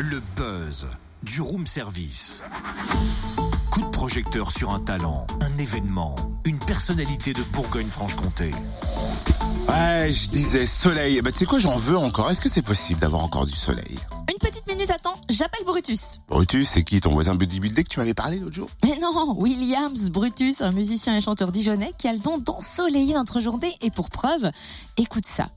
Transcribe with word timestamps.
Le 0.00 0.22
buzz 0.36 0.86
du 1.24 1.40
room 1.40 1.66
service. 1.66 2.44
Coup 3.72 3.80
de 3.80 3.88
projecteur 3.88 4.52
sur 4.52 4.70
un 4.70 4.78
talent, 4.78 5.26
un 5.40 5.58
événement, 5.58 6.14
une 6.44 6.60
personnalité 6.60 7.32
de 7.32 7.42
Bourgogne-Franche-Comté. 7.52 8.52
Ouais, 9.68 10.08
je 10.12 10.28
disais 10.30 10.66
soleil. 10.66 11.20
Bah, 11.20 11.32
tu 11.32 11.38
sais 11.38 11.46
quoi, 11.46 11.58
j'en 11.58 11.74
veux 11.74 11.98
encore. 11.98 12.30
Est-ce 12.30 12.40
que 12.40 12.48
c'est 12.48 12.62
possible 12.62 13.00
d'avoir 13.00 13.24
encore 13.24 13.44
du 13.44 13.56
soleil? 13.56 13.98
Une 14.30 14.38
petite 14.38 14.68
minute, 14.68 14.90
attends, 14.90 15.20
j'appelle 15.28 15.64
Brutus. 15.64 16.20
Brutus, 16.28 16.68
c'est 16.68 16.84
qui 16.84 17.00
ton 17.00 17.10
voisin 17.10 17.34
bodybuildé 17.34 17.82
que 17.82 17.88
tu 17.88 17.98
m'avais 17.98 18.14
parlé 18.14 18.38
l'autre 18.38 18.54
jour? 18.54 18.70
Mais 18.84 18.96
non, 19.02 19.34
Williams 19.36 20.10
Brutus, 20.10 20.62
un 20.62 20.70
musicien 20.70 21.16
et 21.16 21.20
chanteur 21.20 21.50
dijonnais 21.50 21.92
qui 21.98 22.06
a 22.06 22.12
le 22.12 22.20
don 22.20 22.38
d'ensoleiller 22.38 23.14
notre 23.14 23.40
journée. 23.40 23.74
Et 23.82 23.90
pour 23.90 24.10
preuve, 24.10 24.52
écoute 24.96 25.26
ça. 25.26 25.50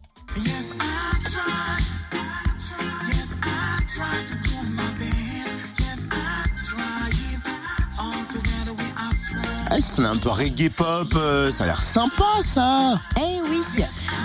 Ah, 9.73 9.79
c'est 9.79 10.03
un 10.03 10.17
peu 10.17 10.27
reggae 10.27 10.69
pop. 10.69 11.07
euh, 11.15 11.49
ça 11.49 11.63
a 11.63 11.67
l'air 11.67 11.81
sympa, 11.81 12.25
ça. 12.41 12.99
Eh 13.15 13.39
oui, 13.49 13.59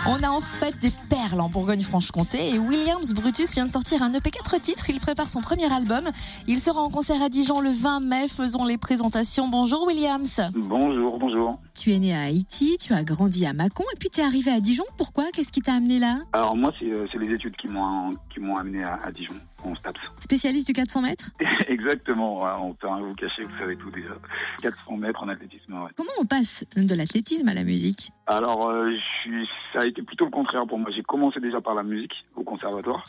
on 0.09 0.21
a 0.25 0.29
en 0.29 0.41
fait 0.41 0.77
des 0.81 0.91
perles 1.09 1.41
en 1.41 1.49
Bourgogne-Franche-Comté 1.49 2.55
et 2.55 2.59
Williams 2.59 3.15
Brutus 3.15 3.55
vient 3.55 3.67
de 3.67 3.71
sortir 3.71 4.03
un 4.03 4.13
EP 4.13 4.29
4 4.29 4.61
titres. 4.61 4.91
Il 4.91 4.99
prépare 4.99 5.29
son 5.29 5.41
premier 5.41 5.73
album. 5.73 6.03
Il 6.49 6.59
sera 6.59 6.81
en 6.81 6.91
concert 6.91 7.23
à 7.23 7.29
Dijon 7.29 7.61
le 7.61 7.71
20 7.71 8.01
mai. 8.01 8.27
Faisons 8.27 8.65
les 8.65 8.77
présentations. 8.77 9.47
Bonjour 9.47 9.87
Williams. 9.87 10.41
Bonjour, 10.53 11.17
bonjour. 11.21 11.61
Tu 11.79 11.93
es 11.93 11.99
né 12.01 12.13
à 12.13 12.23
Haïti, 12.23 12.77
tu 12.81 12.93
as 12.93 13.05
grandi 13.05 13.47
à 13.47 13.53
Mâcon 13.53 13.85
et 13.95 13.99
puis 14.01 14.11
tu 14.11 14.21
es 14.21 14.25
arrivé 14.25 14.51
à 14.51 14.59
Dijon. 14.59 14.85
Pourquoi? 14.99 15.27
Qu'est-ce 15.33 15.53
qui 15.53 15.61
t'a 15.61 15.75
amené 15.75 16.01
là? 16.01 16.19
Alors 16.33 16.57
moi, 16.57 16.73
c'est 16.81 16.93
euh, 16.93 17.07
c'est 17.13 17.19
les 17.19 17.33
études 17.33 17.55
qui 17.57 17.69
m'ont 17.69 18.11
qui 18.35 18.41
m'ont 18.41 18.57
amené 18.57 18.83
à, 18.83 18.99
à 19.05 19.13
Dijon, 19.13 19.35
en 19.65 19.75
STAPS. 19.75 20.01
Spécialiste 20.19 20.67
du 20.67 20.73
400 20.73 21.03
mètres? 21.03 21.31
Exactement, 21.69 22.43
on 22.65 22.75
peut 22.75 22.89
rien 22.89 23.01
vous 23.05 23.15
cacher, 23.15 23.45
vous 23.45 23.59
savez 23.59 23.77
tout 23.77 23.91
déjà. 23.91 24.15
400 24.63 24.97
mètres 24.97 25.23
en 25.23 25.29
athlétisme, 25.29 25.73
ouais. 25.75 25.91
Comment 25.97 26.11
on 26.21 26.27
passe 26.27 26.65
de 26.77 26.95
l'athlétisme 26.95 27.49
à 27.49 27.55
la 27.55 27.65
musique? 27.65 28.11
Alors, 28.27 28.69
euh, 28.69 28.91
je 28.91 29.21
suis, 29.23 29.49
ça 29.73 29.81
a 29.81 29.87
été 29.87 30.03
plutôt 30.03 30.25
le 30.25 30.31
contraire 30.31 30.67
pour 30.67 30.79
moi. 30.79 30.91
J'ai 30.95 31.03
commencé 31.03 31.41
déjà 31.41 31.61
par 31.61 31.75
la 31.75 31.83
musique 31.83 32.13
au 32.35 32.43
conservatoire. 32.43 33.05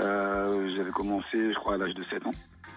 Euh, 0.00 0.66
J'avais 0.76 0.90
commencé, 0.90 1.52
je 1.52 1.54
crois, 1.54 1.74
à 1.74 1.76
l'âge 1.78 1.94
de 1.94 2.04
7 2.04 2.26
ans. 2.26 2.34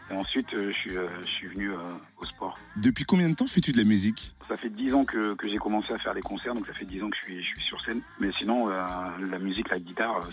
Et 0.09 0.13
ensuite, 0.13 0.53
euh, 0.53 0.71
je, 0.71 0.77
suis, 0.77 0.97
euh, 0.97 1.07
je 1.21 1.27
suis 1.27 1.47
venu 1.47 1.71
euh, 1.71 1.77
au 2.19 2.25
sport. 2.25 2.57
Depuis 2.77 3.03
combien 3.03 3.29
de 3.29 3.35
temps 3.35 3.47
fais-tu 3.47 3.71
de 3.71 3.77
la 3.77 3.83
musique? 3.83 4.33
Ça 4.47 4.55
fait 4.55 4.69
10 4.69 4.93
ans 4.93 5.05
que, 5.05 5.33
que 5.33 5.49
j'ai 5.49 5.57
commencé 5.57 5.91
à 5.93 5.97
faire 5.99 6.13
les 6.13 6.21
concerts, 6.21 6.53
donc 6.53 6.65
ça 6.65 6.73
fait 6.73 6.85
10 6.85 7.03
ans 7.03 7.09
que 7.09 7.17
je 7.17 7.23
suis, 7.23 7.43
je 7.43 7.47
suis 7.47 7.61
sur 7.61 7.83
scène. 7.83 8.01
Mais 8.19 8.31
sinon, 8.31 8.67
la 8.67 9.39
musique, 9.39 9.69
la 9.69 9.79
guitare, 9.79 10.25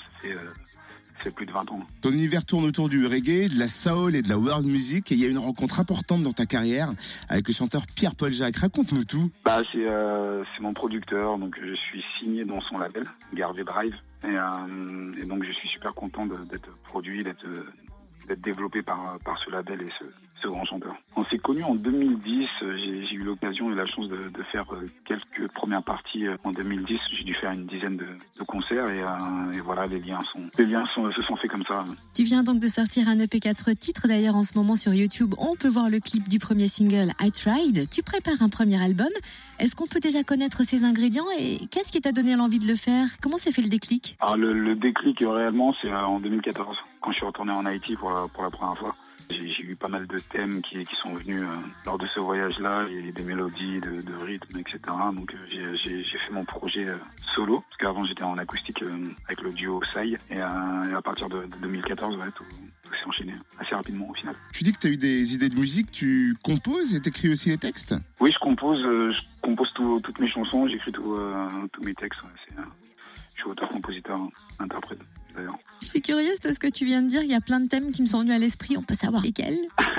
fait 1.19 1.31
plus 1.31 1.47
de 1.47 1.53
20 1.53 1.71
ans. 1.73 1.81
Ton 2.01 2.11
univers 2.11 2.45
tourne 2.45 2.65
autour 2.65 2.89
du 2.89 3.07
reggae, 3.07 3.49
de 3.49 3.59
la 3.59 3.69
soul 3.69 4.15
et 4.15 4.23
de 4.23 4.29
la 4.29 4.39
world 4.39 4.67
music. 4.67 5.11
Et 5.11 5.15
il 5.15 5.21
y 5.21 5.25
a 5.25 5.29
une 5.29 5.39
rencontre 5.39 5.81
importante 5.81 6.23
dans 6.23 6.33
ta 6.33 6.47
carrière 6.47 6.93
avec 7.29 7.49
le 7.49 7.55
chanteur 7.55 7.87
Pierre-Paul 7.95 8.33
Jacques. 8.33 8.57
Raconte-nous 8.57 9.05
tout. 9.05 9.31
Bah, 9.45 9.63
c'est 9.73 9.87
euh, 9.87 10.45
c'est 10.55 10.63
mon 10.63 10.73
producteur, 10.73 11.39
donc 11.39 11.59
je 11.61 11.75
suis 11.75 12.05
signé 12.19 12.45
dans 12.45 12.61
son 12.61 12.79
label, 12.79 13.07
Garvey 13.33 13.65
Drive. 13.65 13.95
Et, 14.23 14.27
euh, 14.29 15.23
et 15.23 15.25
donc 15.25 15.45
je 15.45 15.53
suis 15.53 15.69
super 15.69 15.95
content 15.95 16.27
d'être 16.27 16.71
produit, 16.85 17.23
d'être 17.23 17.47
d'être 18.27 18.43
développé 18.43 18.83
par, 18.83 19.19
par 19.25 19.39
ce 19.45 19.51
label 19.51 19.83
et 19.83 19.89
ce, 19.99 20.05
ce 20.43 20.49
grand 20.49 20.65
chanteur. 20.65 20.95
On 21.17 21.25
s'est 21.25 21.39
connus 21.39 21.63
en 21.65 21.75
2010, 21.75 22.49
euh, 22.63 22.77
j'ai 22.77 23.15
eu 23.15 23.23
l'occasion 23.23 23.73
et 23.73 23.75
la 23.75 23.87
chance 23.87 24.09
de, 24.09 24.17
de 24.17 24.43
faire 24.45 24.65
euh, 24.73 24.87
quelques 25.05 25.51
premières 25.53 25.83
parties 25.83 26.27
euh, 26.27 26.37
en 26.45 26.53
2010. 26.53 26.99
J'ai 27.17 27.25
dû 27.25 27.35
faire 27.35 27.53
une 27.53 27.67
dizaine 27.67 27.97
de, 27.97 28.05
de 28.05 28.45
concerts 28.47 28.89
et, 28.89 29.01
euh, 29.03 29.53
et 29.57 29.61
voilà, 29.61 29.87
les 29.87 30.01
liens, 30.01 30.21
sont, 30.33 30.41
les 30.59 30.67
liens 30.67 30.85
sont, 30.95 31.11
se 31.13 31.23
sont 31.23 31.37
faits 31.37 31.51
comme 31.51 31.65
ça. 31.65 31.85
Tu 32.15 32.23
viens 32.23 32.43
donc 32.43 32.59
de 32.59 32.69
sortir 32.69 33.09
un 33.09 33.19
EP 33.19 33.41
4 33.41 33.73
titres. 33.73 34.07
D'ailleurs, 34.07 34.37
en 34.37 34.43
ce 34.43 34.57
moment 34.57 34.77
sur 34.77 34.93
YouTube, 34.93 35.35
on 35.39 35.57
peut 35.57 35.69
voir 35.69 35.89
le 35.89 36.01
clip 36.01 36.29
du 36.29 36.39
premier 36.39 36.69
single 36.69 37.13
I 37.21 37.31
Tried. 37.33 37.89
Tu 37.91 38.03
prépares 38.03 38.43
un 38.43 38.49
premier 38.49 38.83
album. 38.83 39.09
Est-ce 39.59 39.75
qu'on 39.77 39.87
peut 39.87 40.01
déjà 40.01 40.23
connaître 40.25 40.63
ses 40.65 40.85
ingrédients 40.85 41.27
et 41.39 41.59
qu'est-ce 41.71 41.93
qui 41.93 42.01
t'a 42.01 42.13
donné 42.13 42.37
l'envie 42.37 42.59
de 42.59 42.67
le 42.67 42.75
faire? 42.75 43.07
Comment 43.23 43.39
s'est 43.39 43.53
fait 43.53 43.63
le 43.63 43.69
déclic? 43.69 44.17
Alors 44.21 44.37
le, 44.37 44.53
le 44.53 44.75
déclic 44.75 45.21
réellement, 45.21 45.75
c'est 45.81 45.93
en 45.93 46.21
2014, 46.21 46.77
quand 47.05 47.11
je 47.13 47.17
suis 47.19 47.27
retourné 47.27 47.53
en 47.53 47.67
Haïti 47.67 47.97
pour 47.97 48.11
la, 48.11 48.27
pour 48.29 48.43
la 48.43 48.51
première 48.51 48.79
fois. 48.79 48.97
J'ai 49.31 49.63
eu 49.63 49.77
pas 49.77 49.89
mal 49.89 50.07
de 50.07 50.19
thèmes 50.33 50.61
qui, 50.63 50.85
qui 50.85 50.97
sont 50.97 51.15
venus 51.15 51.43
euh, 51.43 51.57
lors 51.87 51.99
de 51.99 52.07
ce 52.15 52.21
voyage-là, 52.21 52.87
et 52.91 53.13
des 53.13 53.23
mélodies, 53.23 53.81
de, 53.81 54.01
de 54.03 54.15
rythmes, 54.23 54.59
etc. 54.59 54.79
Donc 55.15 55.33
euh, 55.35 55.39
j'ai- 55.51 56.05
fait 56.05 56.33
mon 56.33 56.45
projet 56.45 56.87
euh, 56.87 56.97
solo, 57.35 57.61
parce 57.61 57.77
qu'avant 57.79 58.05
j'étais 58.05 58.23
en 58.23 58.39
acoustique 58.39 58.83
avec 59.27 59.43
le 59.43 59.53
duo 59.53 59.81
Sai, 59.93 60.17
et, 60.31 60.37
et 60.37 60.41
à 60.41 61.03
partir 61.03 61.29
de, 61.29 61.43
de 61.43 61.57
2014, 61.63 62.17
ouais, 62.21 62.31
tout, 62.35 62.45
tout 62.83 62.91
s'est 62.95 63.07
enchaîné 63.07 63.35
assez 63.59 63.75
rapidement 63.75 64.09
au 64.09 64.15
final. 64.15 64.35
Tu 64.53 64.63
dis 64.65 64.73
que 64.73 64.79
tu 64.79 64.87
as 64.87 64.91
eu 64.91 64.97
des 64.97 65.35
idées 65.35 65.49
de 65.51 65.59
musique, 65.59 65.91
tu 65.91 66.35
composes 66.43 66.95
et 66.95 67.01
t'écris 67.01 67.29
aussi 67.31 67.49
les 67.51 67.59
textes? 67.59 67.95
Oui, 68.21 68.31
je 68.33 68.39
compose, 68.39 68.81
je 68.83 69.21
compose 69.43 69.71
tout- 69.75 70.01
toutes 70.05 70.21
mes 70.21 70.29
chansons, 70.31 70.69
j'écris 70.69 70.93
tous 70.93 71.83
mes 71.83 71.95
textes. 71.95 72.23
ouais, 72.23 72.29
je 73.37 73.41
suis 73.41 73.51
auteur, 73.51 73.69
compositeur, 73.69 74.19
interprète 74.59 75.01
Je 75.81 75.87
suis 75.87 76.03
curieuse 76.03 76.39
parce 76.41 76.59
que 76.59 76.67
tu 76.69 76.85
viens 76.85 77.03
de 77.03 77.09
dire 77.09 77.21
qu'il 77.21 77.31
y 77.31 77.35
a 77.35 77.41
plein 77.41 77.61
de 77.61 77.69
thèmes 77.69 77.93
qui 77.93 78.03
me 78.03 78.07
sont 78.07 78.21
venus 78.21 78.35
à 78.35 78.39
l'esprit. 78.39 78.77
On 78.77 78.83
peut 78.83 78.95
savoir 78.95 79.23
lesquels? 79.23 79.59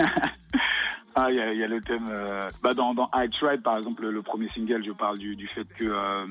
Ah, 1.18 1.31
il 1.31 1.38
y 1.38 1.40
a, 1.40 1.53
il 1.53 1.57
y 1.57 1.63
a 1.63 1.68
le 1.69 1.79
thème. 1.79 2.09
euh, 2.09 2.50
bah 2.62 2.73
dans, 2.73 2.94
dans 2.94 3.09
I 3.16 3.29
Tried, 3.29 3.62
par 3.62 3.78
exemple, 3.78 4.01
le, 4.01 4.12
le 4.12 4.22
premier 4.22 4.50
single, 4.50 4.84
je 4.85 4.91
parle 4.91 5.18
du, 5.18 5.38
du 5.38 5.47
fait 5.47 5.63
que, 5.63 5.85
euh, 5.85 6.25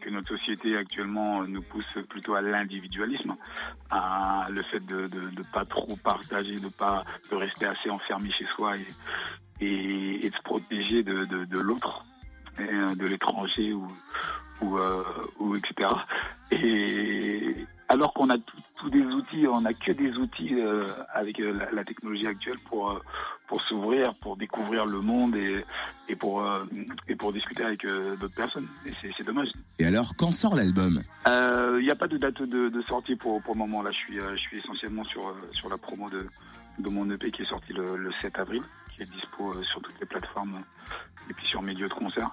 que 0.00 0.10
notre 0.10 0.28
société 0.38 0.76
actuellement 0.76 1.42
nous 1.42 1.60
pousse 1.62 1.98
plutôt 2.08 2.34
à 2.36 2.40
l'individualisme, 2.40 3.34
à 3.90 4.46
le 4.48 4.62
fait 4.62 4.78
de, 4.86 5.08
de, 5.08 5.30
de 5.34 5.42
pas 5.52 5.64
trop 5.64 5.96
partager, 6.04 6.54
de 6.60 6.68
pas 6.68 7.02
de 7.32 7.34
rester 7.34 7.66
assez 7.66 7.90
enfermé 7.90 8.30
chez 8.38 8.46
soi 8.54 8.76
et, 8.76 8.86
et, 9.60 10.24
et 10.24 10.30
de 10.30 10.36
se 10.36 10.42
protéger 10.42 11.02
de, 11.02 11.24
de, 11.24 11.44
de 11.44 11.58
l'autre, 11.58 12.04
euh, 12.60 12.94
de 12.94 13.06
l'étranger 13.06 13.72
ou, 13.72 13.88
ou, 14.60 14.78
euh, 14.78 15.02
ou 15.40 15.56
etc. 15.56 15.88
Et 16.52 17.51
alors 17.92 18.14
qu'on 18.14 18.30
a 18.30 18.36
tous 18.76 18.88
des 18.88 19.04
outils, 19.04 19.46
on 19.46 19.60
n'a 19.60 19.74
que 19.74 19.92
des 19.92 20.12
outils 20.16 20.54
euh, 20.54 20.86
avec 21.12 21.38
euh, 21.40 21.52
la, 21.52 21.70
la 21.72 21.84
technologie 21.84 22.26
actuelle 22.26 22.56
pour 22.68 22.90
euh, 22.90 22.98
pour 23.46 23.60
s'ouvrir, 23.62 24.14
pour 24.22 24.38
découvrir 24.38 24.86
le 24.86 25.00
monde 25.02 25.36
et, 25.36 25.62
et 26.08 26.16
pour 26.16 26.42
et 27.06 27.14
pour 27.14 27.34
discuter 27.34 27.62
avec 27.62 27.86
d'autres 27.86 28.34
personnes. 28.34 28.66
Et 28.86 28.92
c'est, 29.18 29.24
dommage. 29.24 29.48
Et 29.78 29.84
alors, 29.84 30.14
quand 30.16 30.32
sort 30.32 30.54
l'album? 30.54 31.00
Il 31.26 31.84
n'y 31.84 31.90
a 31.90 31.94
pas 31.94 32.08
de 32.08 32.16
date 32.16 32.40
de, 32.42 32.70
de 32.70 32.82
sortie 32.82 33.14
pour 33.14 33.42
pour 33.42 33.54
le 33.54 33.58
moment. 33.58 33.82
Là, 33.82 33.90
je 33.92 33.98
suis 33.98 34.16
je 34.18 34.36
suis 34.40 34.58
essentiellement 34.58 35.04
sur 35.04 35.34
sur 35.50 35.68
la 35.68 35.76
promo 35.76 36.08
de 36.08 36.26
de 36.78 36.88
mon 36.88 37.10
EP 37.10 37.30
qui 37.30 37.42
est 37.42 37.50
sorti 37.50 37.74
le, 37.74 37.98
le 37.98 38.10
7 38.22 38.38
avril, 38.38 38.62
qui 38.96 39.02
est 39.02 39.10
dispo 39.12 39.52
sur 39.64 39.82
toutes 39.82 40.00
les 40.00 40.06
plateformes 40.06 40.62
et 41.28 41.34
puis 41.34 41.46
sur 41.46 41.60
mes 41.60 41.74
lieux 41.74 41.88
de 41.88 41.94
concert. 41.94 42.30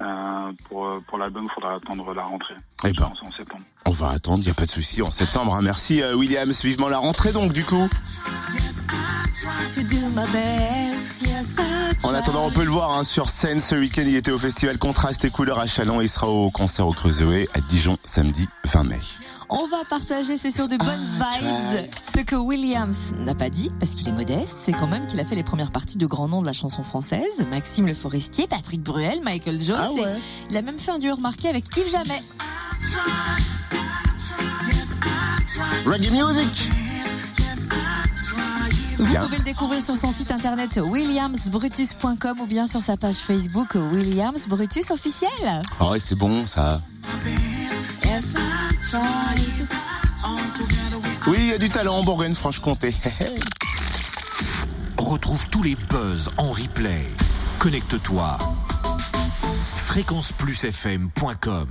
Euh, 0.00 0.52
pour 0.68 0.88
pour 1.06 1.18
l'album, 1.18 1.44
il 1.44 1.52
faudra 1.54 1.74
attendre 1.74 2.14
la 2.14 2.22
rentrée. 2.22 2.54
Eh 2.84 2.92
ben. 2.92 3.08
pense 3.08 3.18
en 3.26 3.32
septembre. 3.36 3.62
On 3.86 3.90
va 3.90 4.10
attendre, 4.10 4.44
y 4.44 4.50
a 4.50 4.54
pas 4.54 4.66
de 4.66 4.70
souci, 4.70 5.02
en 5.02 5.10
septembre. 5.10 5.54
hein. 5.54 5.62
Merci 5.62 6.02
euh, 6.02 6.14
Williams, 6.14 6.62
vivement 6.62 6.88
la 6.88 6.98
rentrée 6.98 7.32
donc 7.32 7.52
du 7.52 7.64
coup. 7.64 7.88
En 12.04 12.14
attendant, 12.14 12.46
on 12.46 12.50
peut 12.50 12.64
le 12.64 12.70
voir 12.70 12.96
hein, 12.96 13.04
sur 13.04 13.28
scène 13.28 13.60
ce 13.60 13.74
week-end. 13.74 14.02
Il 14.06 14.16
était 14.16 14.30
au 14.30 14.38
festival 14.38 14.78
Contraste 14.78 15.24
et 15.24 15.30
Couleurs 15.30 15.58
à 15.58 15.66
Chalon 15.66 16.00
et 16.00 16.04
il 16.04 16.08
sera 16.08 16.28
au 16.28 16.50
concert 16.50 16.86
au 16.86 16.92
Creuseway 16.92 17.48
à 17.54 17.60
Dijon 17.60 17.98
samedi 18.04 18.48
20 18.64 18.84
mai. 18.84 19.00
On 19.50 19.66
va 19.66 19.84
partager, 19.88 20.36
c'est 20.36 20.50
sûr, 20.50 20.68
de 20.68 20.76
bonnes 20.76 21.06
vibes. 21.14 21.88
Ce 22.14 22.20
que 22.20 22.36
Williams 22.36 23.14
n'a 23.18 23.34
pas 23.34 23.48
dit, 23.48 23.70
parce 23.80 23.94
qu'il 23.94 24.08
est 24.08 24.12
modeste, 24.12 24.58
c'est 24.58 24.72
quand 24.72 24.86
même 24.86 25.06
qu'il 25.06 25.18
a 25.20 25.24
fait 25.24 25.36
les 25.36 25.42
premières 25.42 25.70
parties 25.70 25.96
de 25.96 26.06
grands 26.06 26.28
noms 26.28 26.42
de 26.42 26.46
la 26.46 26.52
chanson 26.52 26.82
française. 26.82 27.46
Maxime 27.50 27.86
Le 27.86 27.94
Forestier, 27.94 28.46
Patrick 28.46 28.82
Bruel, 28.82 29.20
Michael 29.22 29.60
Jones. 29.60 29.78
Ah 29.80 29.92
ouais. 29.92 30.02
et 30.02 30.50
il 30.50 30.56
a 30.56 30.62
même 30.62 30.78
fait 30.78 30.90
un 30.90 30.98
duo 30.98 31.14
remarqué 31.14 31.48
avec 31.48 31.64
Yves 31.76 31.90
Jamais. 31.90 32.20
Reggae 35.86 36.10
Music 36.10 36.68
Vous 38.98 39.06
pouvez 39.06 39.38
le 39.38 39.44
découvrir 39.44 39.82
sur 39.82 39.96
son 39.96 40.12
site 40.12 40.30
internet 40.30 40.78
williamsbrutus.com 40.82 42.40
ou 42.40 42.46
bien 42.46 42.66
sur 42.66 42.82
sa 42.82 42.96
page 42.96 43.16
Facebook 43.16 43.76
Williams 43.92 44.46
Brutus 44.46 44.90
officiel. 44.90 45.62
Ah 45.80 45.90
ouais, 45.90 45.98
c'est 45.98 46.18
bon 46.18 46.46
ça. 46.46 46.80
Oui, 51.26 51.36
il 51.40 51.46
y 51.46 51.52
a 51.52 51.58
du 51.58 51.68
talent 51.68 51.98
en 51.98 52.04
Bourgogne-Franche-Comté. 52.04 52.94
Retrouve 54.98 55.46
tous 55.48 55.62
les 55.62 55.74
buzz 55.74 56.28
en 56.36 56.50
replay. 56.50 57.06
Connecte-toi. 57.58 58.38
fréquenceplusfm.com 59.76 61.68